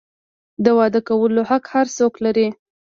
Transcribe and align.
د 0.63 0.65
واده 0.77 1.01
کولو 1.07 1.41
حق 1.49 1.63
هر 1.73 1.87
څوک 1.97 2.13
لري. 2.25 2.47